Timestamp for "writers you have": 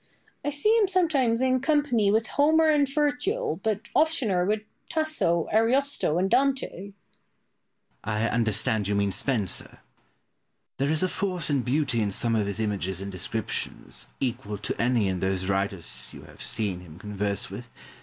15.45-16.41